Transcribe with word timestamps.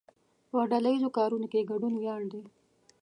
په 0.49 0.57
ډله 0.71 0.89
ایزو 0.93 1.09
کارونو 1.17 1.45
کې 1.51 1.67
ګډون 1.71 1.93
ویاړ 1.97 2.21
دی. 2.31 2.41